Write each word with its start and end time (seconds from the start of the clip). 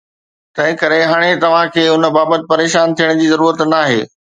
تنهنڪري 0.59 0.97
هاڻي 1.11 1.29
توهان 1.45 1.67
کي 1.77 1.83
ان 1.93 2.03
بابت 2.19 2.41
پريشان 2.51 2.87
ٿيڻ 3.03 3.17
جي 3.23 3.33
ضرورت 3.37 3.67
ناهي 3.77 4.07